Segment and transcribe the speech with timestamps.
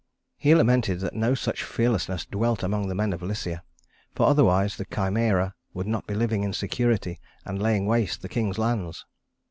[0.37, 3.61] He lamented that no such fearlessness dwelt among the men of Lycia,
[4.15, 8.57] for otherwise the Chimæra would not be living in security and laying waste the king's
[8.57, 9.05] lands.